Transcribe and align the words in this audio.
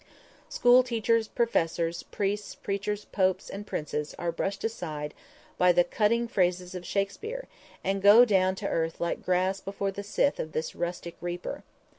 School 0.49 0.81
teachers, 0.81 1.27
professors, 1.27 2.01
priests, 2.01 2.55
preachers, 2.55 3.05
popes, 3.05 3.51
and 3.51 3.67
princes 3.67 4.15
are 4.17 4.31
brushed 4.31 4.63
aside 4.63 5.13
by 5.59 5.71
the 5.71 5.83
cutting 5.83 6.27
phrases 6.27 6.73
of 6.73 6.87
Shakspere 6.87 7.47
and 7.83 8.01
go 8.01 8.25
down 8.25 8.55
to 8.55 8.67
earth 8.67 8.99
like 8.99 9.23
grass 9.23 9.59
before 9.61 9.91
the 9.91 10.01
scythe 10.01 10.39
of 10.39 10.53
this 10.53 10.73
rustic 10.73 11.17
reaper. 11.21 11.63